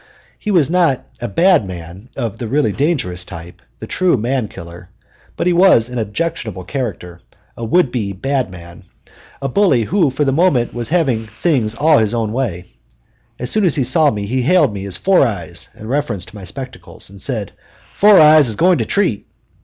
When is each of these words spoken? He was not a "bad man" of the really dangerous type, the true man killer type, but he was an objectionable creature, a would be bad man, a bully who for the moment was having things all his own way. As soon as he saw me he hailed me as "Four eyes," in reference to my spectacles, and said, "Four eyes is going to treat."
He 0.39 0.49
was 0.49 0.67
not 0.67 1.05
a 1.21 1.27
"bad 1.27 1.63
man" 1.67 2.09
of 2.17 2.39
the 2.39 2.47
really 2.47 2.71
dangerous 2.71 3.23
type, 3.23 3.61
the 3.77 3.85
true 3.85 4.17
man 4.17 4.47
killer 4.47 4.89
type, 5.05 5.07
but 5.37 5.45
he 5.45 5.53
was 5.53 5.89
an 5.89 5.99
objectionable 5.99 6.63
creature, 6.63 7.21
a 7.55 7.63
would 7.63 7.91
be 7.91 8.11
bad 8.11 8.49
man, 8.49 8.85
a 9.43 9.47
bully 9.47 9.83
who 9.83 10.09
for 10.09 10.25
the 10.25 10.31
moment 10.31 10.73
was 10.73 10.89
having 10.89 11.27
things 11.27 11.75
all 11.75 11.99
his 11.99 12.15
own 12.15 12.33
way. 12.33 12.65
As 13.37 13.51
soon 13.51 13.63
as 13.63 13.75
he 13.75 13.83
saw 13.83 14.09
me 14.09 14.25
he 14.25 14.41
hailed 14.41 14.73
me 14.73 14.85
as 14.85 14.97
"Four 14.97 15.23
eyes," 15.27 15.69
in 15.75 15.87
reference 15.87 16.25
to 16.25 16.35
my 16.35 16.45
spectacles, 16.45 17.07
and 17.11 17.21
said, 17.21 17.51
"Four 17.93 18.19
eyes 18.19 18.49
is 18.49 18.55
going 18.55 18.79
to 18.79 18.85
treat." 18.85 19.27